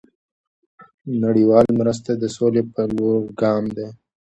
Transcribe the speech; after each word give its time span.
دเงินบาทไทย 0.03 1.19
نړیوال 1.23 1.67
مرسته 1.79 2.11
د 2.15 2.23
سولې 2.35 2.63
په 2.73 2.81
لور 2.95 3.19
ګام 3.41 3.63
دی. 3.75 3.87